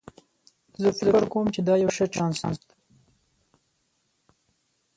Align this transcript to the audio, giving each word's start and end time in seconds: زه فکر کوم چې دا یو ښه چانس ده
زه 0.81 0.89
فکر 0.99 1.23
کوم 1.31 1.45
چې 1.53 1.59
دا 1.67 1.75
یو 1.83 1.91
ښه 1.95 2.05
چانس 2.13 2.39
ده 2.67 2.73